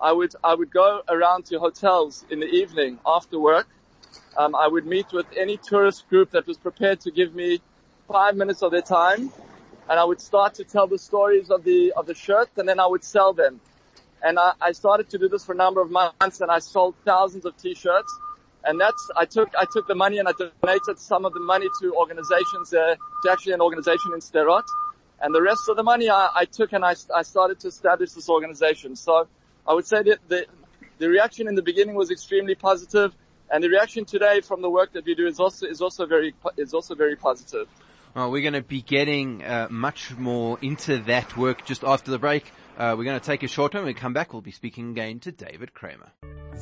I 0.00 0.12
would 0.12 0.36
I 0.44 0.54
would 0.54 0.70
go 0.70 1.02
around 1.08 1.46
to 1.46 1.58
hotels 1.58 2.24
in 2.30 2.38
the 2.38 2.46
evening 2.46 3.00
after 3.04 3.40
work. 3.40 3.66
Um, 4.36 4.54
I 4.54 4.68
would 4.68 4.86
meet 4.86 5.12
with 5.12 5.26
any 5.36 5.56
tourist 5.56 6.08
group 6.08 6.30
that 6.30 6.46
was 6.46 6.58
prepared 6.58 7.00
to 7.00 7.10
give 7.10 7.34
me 7.34 7.60
five 8.06 8.36
minutes 8.36 8.62
of 8.62 8.70
their 8.70 8.82
time, 8.82 9.32
and 9.90 9.98
I 9.98 10.04
would 10.04 10.20
start 10.20 10.54
to 10.54 10.64
tell 10.64 10.86
the 10.86 10.98
stories 10.98 11.50
of 11.50 11.64
the 11.64 11.92
of 11.96 12.06
the 12.06 12.14
shirts, 12.14 12.56
and 12.56 12.68
then 12.68 12.78
I 12.78 12.86
would 12.86 13.02
sell 13.02 13.32
them. 13.32 13.60
And 14.22 14.38
I, 14.38 14.52
I 14.60 14.70
started 14.72 15.10
to 15.10 15.18
do 15.18 15.28
this 15.28 15.44
for 15.44 15.54
a 15.54 15.56
number 15.64 15.80
of 15.80 15.90
months, 15.90 16.40
and 16.40 16.52
I 16.52 16.60
sold 16.60 16.94
thousands 17.04 17.46
of 17.46 17.56
t-shirts 17.56 18.12
and 18.64 18.80
that's 18.80 19.10
I 19.16 19.24
took 19.24 19.50
I 19.58 19.66
took 19.70 19.86
the 19.86 19.94
money 19.94 20.18
and 20.18 20.28
I 20.28 20.32
donated 20.32 20.98
some 20.98 21.24
of 21.24 21.32
the 21.32 21.40
money 21.40 21.66
to 21.80 21.94
organizations 21.94 22.72
uh, 22.72 22.96
to 23.24 23.30
actually 23.30 23.54
an 23.54 23.60
organization 23.60 24.12
in 24.14 24.20
Sderot. 24.20 24.64
and 25.20 25.34
the 25.34 25.42
rest 25.42 25.68
of 25.68 25.76
the 25.76 25.82
money 25.82 26.10
I, 26.10 26.28
I 26.34 26.44
took 26.44 26.72
and 26.72 26.84
I, 26.84 26.94
I 27.14 27.22
started 27.22 27.60
to 27.60 27.68
establish 27.68 28.12
this 28.12 28.28
organization. 28.28 28.96
So 28.96 29.28
I 29.66 29.74
would 29.74 29.86
say 29.86 30.02
that 30.02 30.18
the 30.28 30.46
the 30.98 31.08
reaction 31.08 31.48
in 31.48 31.54
the 31.54 31.62
beginning 31.62 31.96
was 31.96 32.10
extremely 32.10 32.54
positive, 32.54 33.14
and 33.50 33.62
the 33.62 33.68
reaction 33.68 34.04
today 34.04 34.40
from 34.40 34.62
the 34.62 34.70
work 34.70 34.92
that 34.92 35.04
we 35.04 35.14
do 35.14 35.26
is 35.26 35.40
also 35.40 35.66
is 35.66 35.80
also 35.80 36.06
very 36.06 36.34
is 36.56 36.74
also 36.74 36.94
very 36.94 37.16
positive. 37.16 37.68
Well, 38.14 38.30
we're 38.30 38.42
going 38.42 38.52
to 38.52 38.62
be 38.62 38.82
getting 38.82 39.42
uh, 39.42 39.68
much 39.70 40.14
more 40.18 40.58
into 40.60 40.98
that 41.04 41.34
work 41.36 41.64
just 41.64 41.82
after 41.82 42.10
the 42.10 42.18
break. 42.18 42.44
Uh, 42.76 42.94
we're 42.96 43.04
going 43.04 43.18
to 43.18 43.24
take 43.24 43.42
a 43.42 43.48
short 43.48 43.72
time. 43.72 43.82
When 43.82 43.94
we 43.94 43.94
come 43.94 44.12
back, 44.12 44.34
we'll 44.34 44.42
be 44.42 44.50
speaking 44.50 44.90
again 44.90 45.18
to 45.20 45.32
David 45.32 45.72
Kramer. 45.72 46.12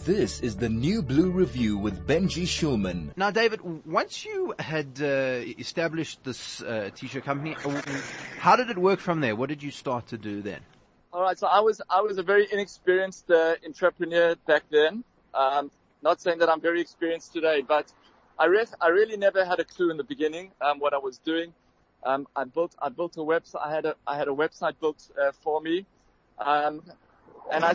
This 0.04 0.40
is 0.40 0.57
the 0.57 0.71
New 0.71 1.02
Blue 1.02 1.30
Review 1.30 1.76
with 1.76 2.07
Benji 2.07 2.45
Shulman. 2.45 3.14
Now, 3.19 3.30
David, 3.30 3.61
once 3.85 4.25
you 4.25 4.54
had 4.59 4.99
uh, 5.00 5.45
established 5.59 6.25
this 6.25 6.62
uh, 6.62 6.88
t-shirt 6.95 7.25
company, 7.25 7.54
uh, 7.62 7.83
how 8.38 8.57
did 8.57 8.71
it 8.71 8.78
work 8.78 8.99
from 8.99 9.21
there? 9.21 9.37
What 9.37 9.50
did 9.50 9.62
you 9.62 9.71
start 9.71 10.07
to 10.09 10.16
do 10.16 10.40
then? 10.40 10.61
All 11.12 11.21
right, 11.21 11.38
so 11.38 11.47
I 11.47 11.61
was 11.61 11.83
I 11.90 12.00
was 12.00 12.16
a 12.16 12.23
very 12.23 12.49
inexperienced 12.50 13.30
uh, 13.30 13.57
entrepreneur 13.64 14.37
back 14.47 14.62
then. 14.71 15.04
Um, 15.35 15.71
not 16.02 16.21
saying 16.23 16.38
that 16.38 16.49
I'm 16.49 16.62
very 16.62 16.80
experienced 16.80 17.35
today, 17.35 17.62
but 17.66 17.92
I, 18.38 18.47
re- 18.47 18.64
I 18.80 18.88
really 18.88 19.19
never 19.19 19.45
had 19.45 19.61
a 19.61 19.64
clue 19.64 19.90
in 19.90 19.99
the 19.99 20.04
beginning 20.04 20.52
um, 20.62 20.78
what 20.78 20.95
I 20.95 20.99
was 20.99 21.19
doing. 21.19 21.52
Um, 22.04 22.26
I 22.35 22.45
built 22.45 22.75
I 22.80 22.88
built 22.88 23.19
a 23.19 23.21
website. 23.21 23.61
I 23.62 23.75
had 23.75 23.85
a 23.85 23.97
I 24.07 24.16
had 24.16 24.28
a 24.28 24.33
website 24.33 24.80
built 24.80 25.11
uh, 25.21 25.33
for 25.42 25.61
me, 25.61 25.85
um, 26.38 26.80
and 27.52 27.64
I 27.64 27.75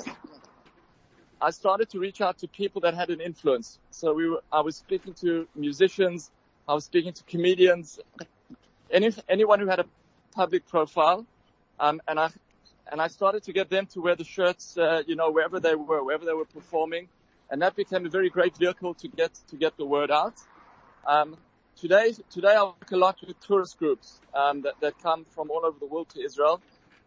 I 1.42 1.52
started 1.52 1.90
to 1.90 2.00
reach 2.00 2.22
out 2.22 2.38
to 2.40 2.48
people 2.48 2.82
that 2.82 2.94
had 2.94 3.10
an 3.10 3.20
influence. 3.20 3.80
So 3.92 4.14
we 4.14 4.30
were, 4.30 4.42
I 4.52 4.62
was 4.62 4.78
speaking 4.78 5.14
to 5.16 5.48
musicians, 5.56 6.32
I 6.68 6.74
was 6.74 6.86
speaking 6.86 7.14
to 7.14 7.24
comedians, 7.26 8.00
any, 8.90 9.12
anyone 9.28 9.60
who 9.60 9.68
had 9.68 9.80
a 9.80 9.86
public 10.34 10.68
profile, 10.68 11.26
um, 11.80 12.02
and 12.08 12.20
I, 12.20 12.30
and 12.92 13.02
I 13.02 13.08
started 13.08 13.44
to 13.44 13.54
get 13.54 13.70
them 13.70 13.86
to 13.88 14.02
wear 14.02 14.16
the 14.16 14.24
shirts, 14.24 14.78
uh, 14.78 15.04
you 15.06 15.16
know, 15.16 15.32
wherever 15.32 15.60
they 15.60 15.76
were, 15.76 16.04
wherever 16.04 16.26
they 16.26 16.34
were 16.34 16.46
performing, 16.46 17.10
and 17.50 17.62
that 17.62 17.76
became 17.76 18.06
a 18.06 18.10
very 18.10 18.30
great 18.30 18.56
vehicle 18.58 18.94
to 18.96 19.08
get 19.08 19.34
to 19.50 19.56
get 19.58 19.76
the 19.78 19.86
word 19.86 20.12
out. 20.12 20.36
Um, 21.06 21.38
today, 21.76 22.14
today 22.30 22.56
I 22.56 22.64
work 22.64 22.92
a 22.92 22.98
lot 22.98 23.18
with 23.26 23.40
tourist 23.42 23.78
groups 23.78 24.20
um, 24.34 24.62
that, 24.62 24.76
that 24.82 24.98
come 25.02 25.26
from 25.26 25.52
all 25.52 25.66
over 25.66 25.78
the 25.80 25.86
world 25.86 26.10
to 26.10 26.22
Israel, 26.24 26.62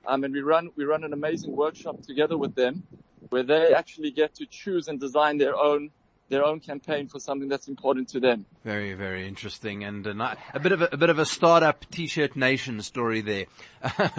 um, 0.06 0.25
and 0.25 0.35
we 0.35 0.40
run 0.40 0.70
we 0.76 0.85
run 0.85 1.04
an 1.04 1.12
amazing 1.12 1.56
workshop 1.56 2.02
together 2.02 2.37
with 2.37 2.54
them, 2.54 2.82
where 3.30 3.42
they 3.42 3.75
actually 3.75 4.11
get 4.11 4.35
to 4.37 4.47
choose 4.47 4.88
and 4.88 4.99
design 5.00 5.38
their 5.38 5.56
own 5.56 5.90
their 6.28 6.44
own 6.44 6.61
campaign 6.61 7.08
for 7.08 7.18
something 7.18 7.49
that's 7.49 7.68
important 7.68 8.08
to 8.11 8.20
them. 8.20 8.44
Very, 8.64 8.94
very 8.94 9.26
interesting, 9.26 9.85
and 9.85 10.06
a, 10.06 10.37
a 10.52 10.61
bit 10.61 10.73
of 10.73 10.82
a, 10.82 10.88
a, 10.92 10.97
bit 10.97 11.11
of 11.11 11.18
a 11.18 11.25
startup 11.25 11.87
T-shirt 11.90 12.37
nation 12.37 12.82
story 12.82 13.23
there 13.23 13.47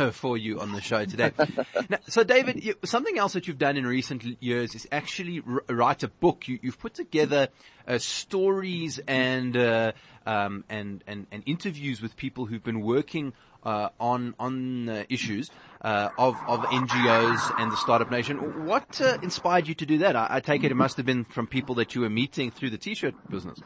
for 0.11 0.37
you 0.37 0.59
on 0.59 0.71
the 0.71 0.81
show 0.81 1.05
today. 1.05 1.31
now, 1.89 1.99
so, 2.07 2.23
David, 2.23 2.63
you, 2.63 2.75
something 2.83 3.17
else 3.17 3.33
that 3.33 3.47
you've 3.47 3.59
done 3.59 3.77
in 3.77 3.85
recent 3.85 4.41
years 4.41 4.73
is 4.73 4.87
actually 4.91 5.43
r- 5.47 5.63
write 5.69 6.03
a 6.03 6.07
book. 6.07 6.47
You, 6.47 6.59
have 6.63 6.79
put 6.79 6.95
together 6.95 7.49
uh, 7.87 7.99
stories 7.99 8.99
and, 9.07 9.55
uh, 9.55 9.91
um, 10.25 10.63
and 10.69 11.03
and 11.07 11.27
and 11.31 11.43
interviews 11.45 12.01
with 12.01 12.15
people 12.15 12.45
who've 12.45 12.63
been 12.63 12.81
working 12.81 13.33
on 13.63 14.35
on 14.39 14.89
uh, 14.89 15.03
issues 15.09 15.51
uh, 15.81 16.09
of 16.17 16.35
of 16.47 16.61
NGOs 16.61 17.59
and 17.59 17.71
the 17.71 17.77
startup 17.77 18.11
nation. 18.11 18.65
What 18.65 19.01
uh, 19.01 19.17
inspired 19.21 19.67
you 19.67 19.75
to 19.75 19.85
do 19.85 19.99
that? 19.99 20.15
I, 20.15 20.27
I, 20.29 20.39
take 20.39 20.63
it 20.63 20.71
it 20.71 20.75
must 20.75 20.97
have 20.97 21.05
been 21.05 21.25
from 21.25 21.47
people 21.47 21.75
that 21.75 21.95
you 21.95 22.01
were 22.01 22.09
meeting 22.09 22.51
through 22.51 22.69
the 22.69 22.77
T-shirt 22.77 23.15
business. 23.29 23.59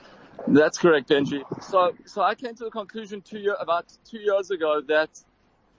That's 0.47 0.77
correct, 0.77 1.09
Benji. 1.09 1.43
So 1.62 1.93
so 2.05 2.21
I 2.21 2.35
came 2.35 2.55
to 2.55 2.65
the 2.65 2.71
conclusion 2.71 3.21
two 3.21 3.39
year 3.39 3.55
about 3.59 3.85
two 4.09 4.19
years 4.19 4.51
ago 4.51 4.81
that 4.88 5.09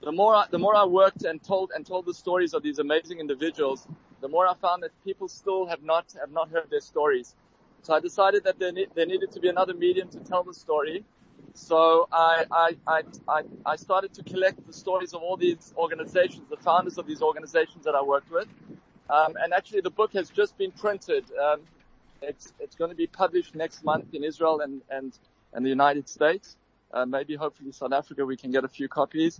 the 0.01 0.11
more 0.11 0.35
I, 0.35 0.45
the 0.49 0.59
more 0.59 0.75
I 0.75 0.85
worked 0.85 1.23
and 1.23 1.41
told 1.43 1.71
and 1.75 1.85
told 1.85 2.05
the 2.05 2.13
stories 2.13 2.53
of 2.53 2.63
these 2.63 2.79
amazing 2.79 3.19
individuals, 3.19 3.87
the 4.21 4.27
more 4.27 4.47
I 4.47 4.53
found 4.55 4.83
that 4.83 4.91
people 5.03 5.27
still 5.27 5.65
have 5.67 5.83
not 5.83 6.05
have 6.19 6.31
not 6.31 6.49
heard 6.49 6.69
their 6.69 6.81
stories. 6.81 7.35
So 7.81 7.93
I 7.93 7.99
decided 7.99 8.45
that 8.45 8.57
there, 8.57 8.71
ne- 8.71 8.87
there 8.95 9.05
needed 9.05 9.31
to 9.33 9.39
be 9.39 9.47
another 9.47 9.75
medium 9.75 10.09
to 10.09 10.19
tell 10.19 10.43
the 10.43 10.55
story 10.55 11.05
so 11.55 12.07
I, 12.11 12.45
I, 12.51 12.75
I, 12.85 13.41
I, 13.65 13.75
started 13.77 14.13
to 14.15 14.23
collect 14.23 14.67
the 14.67 14.73
stories 14.73 15.13
of 15.13 15.21
all 15.21 15.37
these 15.37 15.73
organizations, 15.77 16.43
the 16.49 16.57
founders 16.57 16.97
of 16.97 17.07
these 17.07 17.21
organizations 17.21 17.85
that 17.85 17.95
I 17.95 18.03
worked 18.03 18.29
with. 18.29 18.47
Um, 19.09 19.35
and 19.41 19.53
actually 19.53 19.79
the 19.79 19.89
book 19.89 20.11
has 20.13 20.29
just 20.29 20.57
been 20.57 20.71
printed. 20.71 21.23
Um, 21.31 21.61
it's, 22.21 22.51
it's 22.59 22.75
going 22.75 22.89
to 22.89 22.95
be 22.95 23.07
published 23.07 23.55
next 23.55 23.85
month 23.85 24.13
in 24.13 24.25
Israel 24.25 24.59
and, 24.59 24.81
and, 24.89 25.17
and 25.53 25.65
the 25.65 25.69
United 25.69 26.09
States. 26.09 26.57
Uh, 26.93 27.05
maybe 27.05 27.35
hopefully 27.35 27.71
South 27.71 27.93
Africa 27.93 28.25
we 28.25 28.35
can 28.35 28.51
get 28.51 28.65
a 28.65 28.69
few 28.69 28.89
copies. 28.89 29.39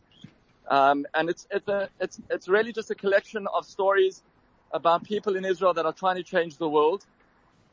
Um, 0.70 1.06
and 1.14 1.30
it's, 1.30 1.46
it's 1.52 1.68
a, 1.68 1.90
it's, 2.00 2.22
it's 2.30 2.48
really 2.48 2.72
just 2.72 2.90
a 2.92 2.96
collection 2.96 3.46
of 3.54 3.66
stories 3.66 4.24
about 4.72 5.04
people 5.04 5.36
in 5.36 5.44
Israel 5.44 5.74
that 5.74 5.86
are 5.86 5.94
trying 5.94 6.16
to 6.16 6.24
change 6.24 6.58
the 6.58 6.70
world. 6.70 7.06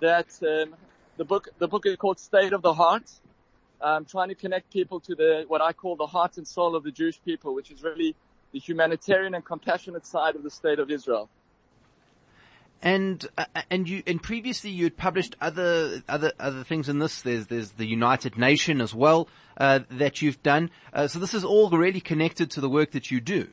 That, 0.01 0.27
um, 0.43 0.75
the 1.17 1.25
book, 1.25 1.49
the 1.59 1.69
book 1.69 1.87
is 1.87 1.95
called 1.95 2.19
State 2.19 2.53
of 2.53 2.63
the 2.63 2.75
Heart 2.75 3.09
um, 3.83 4.05
trying 4.05 4.29
to 4.29 4.35
connect 4.35 4.73
people 4.73 5.01
to 5.01 5.15
the 5.15 5.45
what 5.49 5.61
I 5.61 5.73
call 5.73 5.97
the 5.97 6.07
heart 6.07 6.37
and 6.37 6.47
soul 6.47 6.77
of 6.77 6.85
the 6.85 6.91
Jewish 6.91 7.21
people, 7.25 7.55
which 7.55 7.71
is 7.71 7.83
really 7.83 8.15
the 8.53 8.59
humanitarian 8.59 9.35
and 9.35 9.45
compassionate 9.45 10.07
side 10.07 10.37
of 10.37 10.43
the 10.43 10.51
state 10.51 10.79
of 10.79 10.91
Israel. 10.91 11.29
And 12.81 13.25
uh, 13.39 13.45
and 13.71 13.89
you 13.89 14.03
and 14.07 14.23
previously 14.23 14.71
you 14.71 14.85
had 14.85 14.97
published 14.97 15.37
other 15.41 16.03
other 16.09 16.33
other 16.39 16.65
things 16.65 16.89
in 16.89 16.99
this. 16.99 17.23
There's 17.23 17.47
there's 17.47 17.73
the 17.73 17.87
United 17.87 18.37
Nation 18.37 18.81
as 18.81 18.95
well 18.95 19.29
uh, 19.57 19.81
that 19.91 20.21
you've 20.21 20.43
done. 20.43 20.71
Uh, 20.93 21.07
so 21.07 21.19
this 21.19 21.35
is 21.35 21.45
all 21.45 21.71
really 21.71 22.01
connected 22.01 22.51
to 22.53 22.61
the 22.61 22.69
work 22.69 22.93
that 22.93 23.11
you 23.11 23.21
do. 23.21 23.49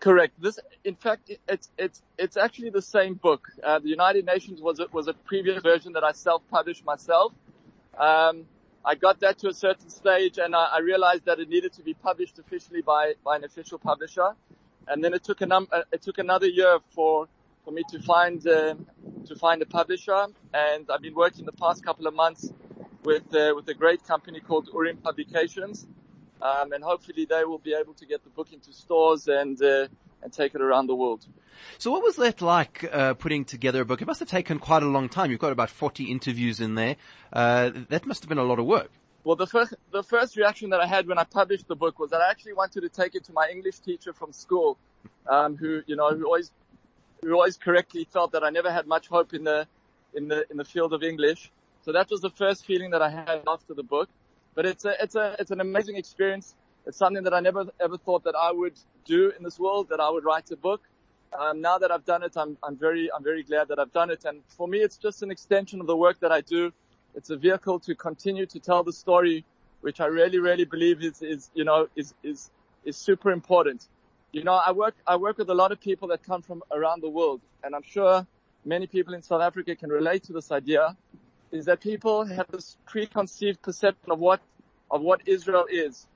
Correct. 0.00 0.34
This, 0.42 0.58
in 0.84 0.96
fact, 0.96 1.30
it's 1.48 1.70
it's 1.78 2.02
it's 2.18 2.36
actually 2.36 2.70
the 2.70 2.82
same 2.82 3.14
book. 3.14 3.48
Uh, 3.62 3.78
the 3.78 3.88
United 3.88 4.26
Nations 4.26 4.60
was 4.60 4.80
a, 4.80 4.86
was 4.92 5.06
a 5.06 5.14
previous 5.14 5.62
version 5.62 5.92
that 5.92 6.04
I 6.04 6.12
self-published 6.12 6.84
myself. 6.84 7.32
Um, 7.96 8.44
I 8.86 8.94
got 8.94 9.20
that 9.20 9.38
to 9.38 9.48
a 9.48 9.54
certain 9.54 9.88
stage 9.88 10.36
and 10.36 10.54
I, 10.54 10.64
I, 10.74 10.78
realized 10.80 11.24
that 11.24 11.38
it 11.38 11.48
needed 11.48 11.72
to 11.74 11.82
be 11.82 11.94
published 11.94 12.38
officially 12.38 12.82
by, 12.82 13.14
by 13.24 13.36
an 13.36 13.44
official 13.44 13.78
publisher. 13.78 14.34
And 14.86 15.02
then 15.02 15.14
it 15.14 15.24
took 15.24 15.40
a 15.40 15.46
num- 15.46 15.68
it 15.90 16.02
took 16.02 16.18
another 16.18 16.46
year 16.46 16.78
for, 16.90 17.26
for 17.64 17.70
me 17.70 17.82
to 17.88 18.02
find, 18.02 18.46
uh, 18.46 18.74
to 19.26 19.36
find 19.36 19.62
a 19.62 19.66
publisher. 19.66 20.26
And 20.52 20.90
I've 20.90 21.00
been 21.00 21.14
working 21.14 21.46
the 21.46 21.52
past 21.52 21.82
couple 21.82 22.06
of 22.06 22.12
months 22.12 22.52
with, 23.04 23.34
uh, 23.34 23.54
with 23.56 23.66
a 23.68 23.74
great 23.74 24.04
company 24.06 24.40
called 24.40 24.68
Urim 24.70 24.98
Publications. 24.98 25.86
Um, 26.42 26.72
and 26.72 26.84
hopefully 26.84 27.24
they 27.24 27.44
will 27.44 27.58
be 27.60 27.74
able 27.74 27.94
to 27.94 28.04
get 28.04 28.22
the 28.22 28.30
book 28.30 28.52
into 28.52 28.70
stores 28.74 29.28
and, 29.28 29.62
uh, 29.62 29.88
and 30.24 30.32
take 30.32 30.54
it 30.54 30.60
around 30.60 30.88
the 30.88 30.94
world. 30.94 31.24
So 31.78 31.92
what 31.92 32.02
was 32.02 32.16
that 32.16 32.40
like, 32.42 32.88
uh, 32.90 33.14
putting 33.14 33.44
together 33.44 33.82
a 33.82 33.84
book? 33.84 34.02
It 34.02 34.06
must 34.06 34.20
have 34.20 34.28
taken 34.28 34.58
quite 34.58 34.82
a 34.82 34.86
long 34.86 35.08
time. 35.08 35.30
You've 35.30 35.38
got 35.38 35.52
about 35.52 35.70
40 35.70 36.04
interviews 36.10 36.60
in 36.60 36.74
there. 36.74 36.96
Uh, 37.32 37.70
that 37.90 38.06
must 38.06 38.22
have 38.22 38.28
been 38.28 38.38
a 38.38 38.44
lot 38.44 38.58
of 38.58 38.64
work. 38.64 38.90
Well, 39.22 39.36
the 39.36 39.46
first, 39.46 39.74
the 39.92 40.02
first 40.02 40.36
reaction 40.36 40.70
that 40.70 40.80
I 40.80 40.86
had 40.86 41.06
when 41.06 41.18
I 41.18 41.24
published 41.24 41.68
the 41.68 41.76
book 41.76 41.98
was 41.98 42.10
that 42.10 42.20
I 42.20 42.30
actually 42.30 42.54
wanted 42.54 42.80
to 42.80 42.88
take 42.88 43.14
it 43.14 43.24
to 43.24 43.32
my 43.32 43.48
English 43.50 43.78
teacher 43.78 44.12
from 44.12 44.32
school, 44.32 44.76
um, 45.30 45.56
who, 45.56 45.82
you 45.86 45.96
know, 45.96 46.14
who 46.14 46.24
always, 46.24 46.50
who 47.22 47.32
always 47.32 47.56
correctly 47.56 48.06
felt 48.10 48.32
that 48.32 48.42
I 48.42 48.50
never 48.50 48.72
had 48.72 48.86
much 48.86 49.08
hope 49.08 49.32
in 49.32 49.44
the, 49.44 49.66
in 50.14 50.28
the, 50.28 50.44
in 50.50 50.56
the 50.56 50.64
field 50.64 50.92
of 50.92 51.02
English. 51.02 51.50
So 51.84 51.92
that 51.92 52.10
was 52.10 52.20
the 52.20 52.30
first 52.30 52.64
feeling 52.64 52.90
that 52.90 53.02
I 53.02 53.10
had 53.10 53.42
after 53.46 53.74
the 53.74 53.82
book. 53.82 54.08
But 54.54 54.66
it's 54.66 54.84
a, 54.84 54.94
it's 55.02 55.14
a, 55.14 55.36
it's 55.38 55.50
an 55.50 55.60
amazing 55.60 55.96
experience. 55.96 56.54
It's 56.86 56.98
something 56.98 57.24
that 57.24 57.34
I 57.34 57.40
never 57.40 57.66
ever 57.80 57.96
thought 57.96 58.24
that 58.24 58.34
I 58.34 58.52
would 58.52 58.78
do 59.04 59.32
in 59.36 59.42
this 59.42 59.58
world, 59.58 59.88
that 59.90 60.00
I 60.00 60.10
would 60.10 60.24
write 60.24 60.50
a 60.50 60.56
book. 60.56 60.82
Um, 61.38 61.60
now 61.60 61.78
that 61.78 61.90
I've 61.90 62.04
done 62.04 62.22
it, 62.22 62.36
I'm, 62.36 62.56
I'm 62.62 62.76
very, 62.76 63.10
I'm 63.12 63.24
very 63.24 63.42
glad 63.42 63.68
that 63.68 63.78
I've 63.78 63.92
done 63.92 64.10
it. 64.10 64.24
And 64.24 64.42
for 64.48 64.68
me, 64.68 64.78
it's 64.78 64.98
just 64.98 65.22
an 65.22 65.30
extension 65.30 65.80
of 65.80 65.86
the 65.86 65.96
work 65.96 66.20
that 66.20 66.30
I 66.30 66.42
do. 66.42 66.72
It's 67.14 67.30
a 67.30 67.36
vehicle 67.36 67.80
to 67.80 67.94
continue 67.94 68.46
to 68.46 68.60
tell 68.60 68.84
the 68.84 68.92
story, 68.92 69.44
which 69.80 70.00
I 70.00 70.06
really, 70.06 70.38
really 70.38 70.64
believe 70.64 71.02
is, 71.02 71.22
is, 71.22 71.50
you 71.54 71.64
know, 71.64 71.88
is, 71.96 72.14
is, 72.22 72.50
is 72.84 72.96
super 72.96 73.32
important. 73.32 73.88
You 74.32 74.44
know, 74.44 74.54
I 74.54 74.72
work, 74.72 74.94
I 75.06 75.16
work 75.16 75.38
with 75.38 75.50
a 75.50 75.54
lot 75.54 75.72
of 75.72 75.80
people 75.80 76.08
that 76.08 76.22
come 76.22 76.42
from 76.42 76.62
around 76.70 77.02
the 77.02 77.08
world 77.08 77.40
and 77.62 77.74
I'm 77.74 77.82
sure 77.82 78.26
many 78.64 78.86
people 78.86 79.14
in 79.14 79.22
South 79.22 79.42
Africa 79.42 79.74
can 79.74 79.90
relate 79.90 80.24
to 80.24 80.32
this 80.32 80.52
idea 80.52 80.96
is 81.50 81.66
that 81.66 81.80
people 81.80 82.24
have 82.24 82.46
this 82.50 82.76
preconceived 82.86 83.62
perception 83.62 84.10
of 84.10 84.18
what, 84.18 84.40
of 84.90 85.00
what 85.02 85.22
Israel 85.26 85.66
is. 85.70 86.06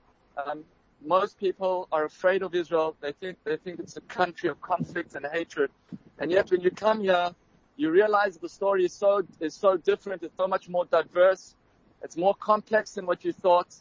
Um, 0.46 0.64
most 1.04 1.38
people 1.38 1.88
are 1.92 2.04
afraid 2.04 2.42
of 2.42 2.54
Israel. 2.54 2.96
They 3.00 3.12
think 3.12 3.38
they 3.44 3.56
think 3.56 3.78
it's 3.80 3.96
a 3.96 4.00
country 4.02 4.48
of 4.48 4.60
conflict 4.60 5.14
and 5.14 5.26
hatred. 5.32 5.70
And 6.18 6.30
yet, 6.30 6.50
when 6.50 6.60
you 6.60 6.70
come 6.70 7.00
here, 7.00 7.30
you 7.76 7.90
realize 7.90 8.36
the 8.36 8.48
story 8.48 8.84
is 8.84 8.92
so 8.92 9.22
is 9.40 9.54
so 9.54 9.76
different. 9.76 10.22
It's 10.22 10.36
so 10.36 10.48
much 10.48 10.68
more 10.68 10.84
diverse. 10.86 11.54
It's 12.02 12.16
more 12.16 12.34
complex 12.34 12.92
than 12.92 13.06
what 13.06 13.24
you 13.24 13.32
thought. 13.32 13.74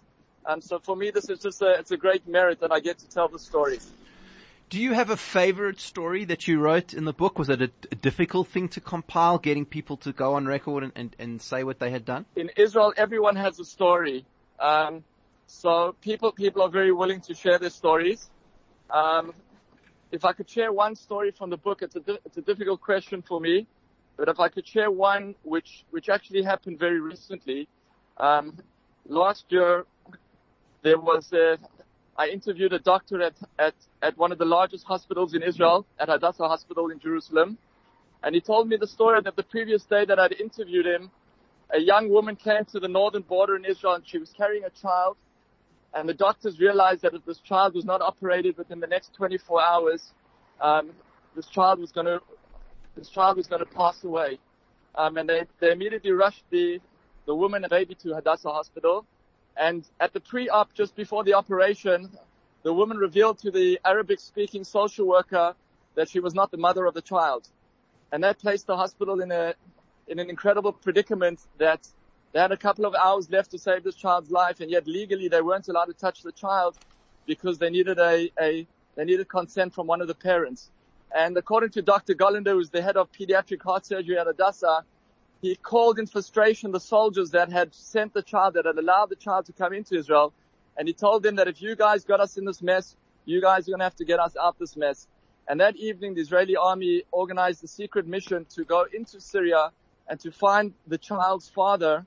Um, 0.45 0.61
so 0.61 0.79
for 0.79 0.95
me, 0.95 1.11
this 1.11 1.29
is 1.29 1.39
just 1.39 1.61
a 1.61 1.71
it's 1.79 1.91
a 1.91 1.97
great 1.97 2.27
merit 2.27 2.59
that 2.61 2.71
I 2.71 2.79
get 2.79 2.99
to 2.99 3.09
tell 3.09 3.27
the 3.27 3.39
story. 3.39 3.79
Do 4.69 4.81
you 4.81 4.93
have 4.93 5.09
a 5.09 5.17
favorite 5.17 5.79
story 5.79 6.25
that 6.25 6.45
you 6.47 6.59
wrote 6.59 6.93
in 6.93 7.05
the 7.05 7.13
book? 7.13 7.39
Was 7.39 7.47
it 7.47 7.61
a, 7.61 7.71
a 7.89 7.95
difficult 7.95 8.49
thing 8.49 8.67
to 8.69 8.81
compile, 8.81 9.37
getting 9.37 9.65
people 9.65 9.95
to 9.97 10.11
go 10.11 10.33
on 10.33 10.45
record 10.45 10.83
and, 10.83 10.91
and, 10.93 11.15
and 11.17 11.41
say 11.41 11.63
what 11.63 11.79
they 11.79 11.89
had 11.89 12.03
done? 12.03 12.25
In 12.35 12.51
Israel, 12.57 12.93
everyone 12.97 13.37
has 13.37 13.59
a 13.61 13.65
story. 13.65 14.25
Um, 14.59 15.05
so 15.47 15.95
people, 16.01 16.31
people 16.33 16.61
are 16.61 16.69
very 16.69 16.91
willing 16.91 17.21
to 17.21 17.33
share 17.33 17.57
their 17.57 17.69
stories. 17.69 18.29
Um, 18.91 19.33
if 20.11 20.25
I 20.25 20.33
could 20.33 20.49
share 20.49 20.71
one 20.71 20.95
story 20.95 21.31
from 21.31 21.49
the 21.49 21.57
book, 21.57 21.81
it's 21.81 21.95
a, 21.95 22.01
di- 22.01 22.19
it's 22.25 22.37
a 22.37 22.41
difficult 22.41 22.81
question 22.81 23.23
for 23.25 23.39
me, 23.39 23.65
but 24.17 24.27
if 24.27 24.39
I 24.39 24.49
could 24.49 24.67
share 24.67 24.91
one 24.91 25.35
which, 25.43 25.85
which 25.91 26.09
actually 26.09 26.43
happened 26.43 26.79
very 26.79 26.99
recently, 26.99 27.67
um, 28.17 28.57
last 29.07 29.45
year 29.49 29.85
there 30.83 30.99
was 30.99 31.31
a, 31.31 31.57
I 32.17 32.27
interviewed 32.27 32.73
a 32.73 32.79
doctor 32.79 33.21
at, 33.21 33.33
at, 33.57 33.75
at 34.01 34.17
one 34.17 34.31
of 34.33 34.37
the 34.37 34.45
largest 34.45 34.85
hospitals 34.85 35.33
in 35.33 35.43
Israel, 35.43 35.85
at 35.99 36.09
Hadassah 36.09 36.47
Hospital 36.47 36.89
in 36.89 36.99
Jerusalem, 36.99 37.57
and 38.23 38.35
he 38.35 38.41
told 38.41 38.67
me 38.67 38.75
the 38.77 38.87
story 38.87 39.21
that 39.21 39.35
the 39.37 39.43
previous 39.43 39.83
day 39.83 40.03
that 40.05 40.19
I'd 40.19 40.33
interviewed 40.33 40.85
him, 40.85 41.09
a 41.73 41.79
young 41.79 42.09
woman 42.09 42.35
came 42.35 42.65
to 42.71 42.79
the 42.79 42.87
northern 42.87 43.21
border 43.21 43.55
in 43.55 43.65
Israel 43.65 43.93
and 43.93 44.07
she 44.07 44.17
was 44.17 44.31
carrying 44.35 44.63
a 44.63 44.69
child 44.69 45.17
and 45.97 46.07
the 46.07 46.13
doctors 46.13 46.59
realized 46.59 47.01
that 47.01 47.15
if 47.15 47.25
this 47.25 47.39
child 47.39 47.73
was 47.73 47.83
not 47.83 48.01
operated 48.01 48.55
within 48.55 48.79
the 48.79 48.85
next 48.85 49.15
24 49.15 49.63
hours, 49.63 50.13
um, 50.61 50.91
this 51.35 51.47
child 51.47 51.79
was 51.79 51.91
going 51.91 52.05
to 52.05 52.21
this 52.95 53.09
child 53.09 53.37
was 53.37 53.47
going 53.47 53.59
to 53.59 53.71
pass 53.71 54.03
away. 54.03 54.37
Um, 54.93 55.17
and 55.17 55.27
they, 55.27 55.43
they 55.59 55.71
immediately 55.71 56.11
rushed 56.11 56.43
the 56.51 56.79
the 57.25 57.33
woman 57.33 57.63
and 57.63 57.71
baby 57.71 57.95
to 57.95 58.13
Hadassah 58.13 58.51
Hospital. 58.51 59.05
And 59.59 59.87
at 59.99 60.13
the 60.13 60.19
pre-op, 60.19 60.71
just 60.75 60.95
before 60.95 61.23
the 61.23 61.33
operation, 61.33 62.11
the 62.61 62.71
woman 62.71 62.97
revealed 62.97 63.39
to 63.39 63.49
the 63.49 63.79
Arabic-speaking 63.83 64.65
social 64.65 65.07
worker 65.07 65.55
that 65.95 66.09
she 66.09 66.19
was 66.19 66.35
not 66.35 66.51
the 66.51 66.57
mother 66.57 66.85
of 66.85 66.93
the 66.93 67.01
child, 67.01 67.49
and 68.11 68.23
that 68.23 68.37
placed 68.37 68.67
the 68.67 68.77
hospital 68.77 69.19
in 69.19 69.31
a 69.31 69.55
in 70.07 70.19
an 70.19 70.29
incredible 70.29 70.73
predicament 70.73 71.39
that 71.57 71.87
they 72.37 72.41
had 72.41 72.51
a 72.51 72.57
couple 72.57 72.85
of 72.85 72.93
hours 72.93 73.31
left 73.31 73.49
to 73.49 73.57
save 73.57 73.83
this 73.83 73.95
child's 73.95 74.29
life, 74.29 74.59
and 74.59 74.69
yet 74.69 74.85
legally 74.85 75.27
they 75.27 75.41
weren't 75.41 75.67
allowed 75.69 75.85
to 75.85 75.93
touch 75.93 76.21
the 76.21 76.31
child 76.31 76.77
because 77.25 77.57
they 77.57 77.71
needed 77.71 77.97
a, 77.97 78.29
a 78.39 78.67
they 78.95 79.05
needed 79.05 79.27
consent 79.27 79.73
from 79.73 79.87
one 79.87 80.01
of 80.01 80.07
the 80.07 80.13
parents. 80.13 80.69
And 81.15 81.35
according 81.35 81.71
to 81.71 81.81
Dr. 81.81 82.13
Gollander, 82.13 82.51
who's 82.51 82.69
the 82.69 82.83
head 82.83 82.95
of 82.95 83.11
pediatric 83.11 83.63
heart 83.63 83.87
surgery 83.87 84.19
at 84.19 84.27
Hadassah, 84.27 84.83
he 85.41 85.55
called 85.55 85.97
in 85.97 86.05
frustration 86.05 86.69
the 86.69 86.79
soldiers 86.79 87.31
that 87.31 87.51
had 87.51 87.73
sent 87.73 88.13
the 88.13 88.21
child, 88.21 88.53
that 88.53 88.65
had 88.65 88.77
allowed 88.77 89.09
the 89.09 89.15
child 89.15 89.47
to 89.47 89.51
come 89.53 89.73
into 89.73 89.95
Israel. 89.95 90.31
And 90.77 90.87
he 90.87 90.93
told 90.93 91.23
them 91.23 91.37
that 91.37 91.47
if 91.47 91.59
you 91.59 91.75
guys 91.75 92.05
got 92.05 92.19
us 92.19 92.37
in 92.37 92.45
this 92.45 92.61
mess, 92.61 92.95
you 93.25 93.41
guys 93.41 93.67
are 93.67 93.71
going 93.71 93.79
to 93.79 93.85
have 93.85 93.95
to 93.95 94.05
get 94.05 94.19
us 94.19 94.37
out 94.39 94.59
this 94.59 94.77
mess. 94.77 95.07
And 95.47 95.59
that 95.59 95.75
evening, 95.75 96.13
the 96.13 96.21
Israeli 96.21 96.55
army 96.55 97.01
organized 97.11 97.63
a 97.63 97.67
secret 97.67 98.05
mission 98.05 98.45
to 98.53 98.63
go 98.63 98.85
into 98.93 99.19
Syria 99.19 99.71
and 100.07 100.19
to 100.19 100.31
find 100.31 100.75
the 100.85 100.99
child's 100.99 101.49
father, 101.49 102.05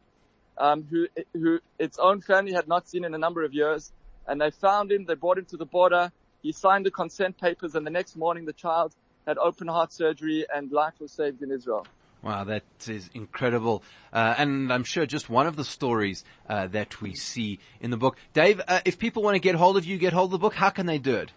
um, 0.61 0.87
who, 0.89 1.09
who 1.33 1.59
its 1.79 1.99
own 1.99 2.21
family 2.21 2.53
had 2.53 2.69
not 2.69 2.89
seen 2.89 3.05
in 3.05 3.15
a 3.15 3.19
number 3.19 3.43
of 3.43 3.53
years. 3.53 3.91
And 4.29 4.41
they 4.41 4.51
found 4.51 4.93
him. 4.93 5.07
They 5.07 5.15
brought 5.15 5.39
him 5.39 5.47
to 5.47 5.57
the 5.57 5.67
border. 5.67 6.13
He 6.43 6.53
signed 6.53 6.87
the 6.87 6.91
consent 6.91 7.39
papers, 7.39 7.75
and 7.75 7.85
the 7.87 7.91
next 7.91 8.17
morning, 8.17 8.45
the 8.45 8.53
child 8.53 8.95
had 9.27 9.39
open 9.39 9.67
heart 9.67 9.93
surgery, 9.93 10.47
and 10.55 10.71
life 10.71 10.95
was 11.01 11.13
saved 11.13 11.43
in 11.43 11.51
Israel. 11.51 11.87
Wow, 12.23 12.45
that 12.45 12.65
is 12.87 13.09
incredible. 13.15 13.83
Uh, 14.13 14.35
and 14.37 14.73
I'm 14.73 14.85
sure 14.85 15.07
just 15.07 15.31
one 15.31 15.47
of 15.47 15.57
the 15.57 15.65
stories 15.65 16.23
uh, 16.49 16.67
that 16.69 17.01
we 17.01 17.15
see 17.15 17.59
in 17.81 17.91
the 17.91 17.97
book. 17.97 18.17
Dave, 18.35 18.61
uh, 18.69 18.81
if 18.85 18.99
people 18.99 19.23
want 19.23 19.37
to 19.37 19.41
get 19.41 19.55
hold 19.55 19.77
of 19.79 19.87
you, 19.87 19.97
get 19.97 20.13
hold 20.13 20.29
of 20.29 20.33
the 20.33 20.39
book, 20.39 20.55
how 20.55 20.71
can 20.71 20.87
they 20.87 20.99
do 20.99 21.17
it? 21.17 21.33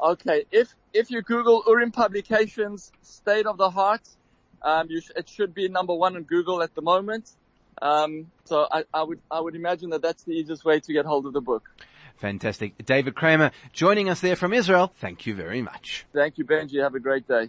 Okay, 0.00 0.46
if 0.50 0.74
if 0.94 1.10
you 1.10 1.20
Google 1.20 1.62
Urim 1.66 1.92
Publications 1.92 2.90
State 3.02 3.46
of 3.46 3.58
the 3.58 3.70
Heart, 3.70 4.02
um, 4.62 4.88
sh- 4.88 5.10
it 5.14 5.28
should 5.28 5.52
be 5.52 5.68
number 5.68 5.94
one 5.94 6.16
on 6.16 6.22
Google 6.22 6.62
at 6.62 6.74
the 6.74 6.82
moment. 6.82 7.30
Um, 7.82 8.30
so 8.44 8.66
I, 8.70 8.84
I 8.92 9.02
would 9.02 9.20
I 9.30 9.40
would 9.40 9.54
imagine 9.56 9.90
that 9.90 10.02
that's 10.02 10.22
the 10.24 10.32
easiest 10.32 10.64
way 10.64 10.80
to 10.80 10.92
get 10.92 11.06
hold 11.06 11.26
of 11.26 11.32
the 11.32 11.40
book. 11.40 11.68
Fantastic. 12.16 12.84
David 12.84 13.14
Kramer 13.14 13.50
joining 13.72 14.10
us 14.10 14.20
there 14.20 14.36
from 14.36 14.52
Israel. 14.52 14.92
Thank 14.98 15.26
you 15.26 15.34
very 15.34 15.62
much. 15.62 16.04
Thank 16.12 16.36
you, 16.36 16.44
Benji. 16.44 16.82
Have 16.82 16.94
a 16.94 17.00
great 17.00 17.26
day. 17.26 17.48